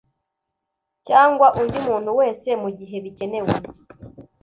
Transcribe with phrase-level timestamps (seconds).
[1.07, 3.53] cyangwa undi muntu wese mu gihe bikenewe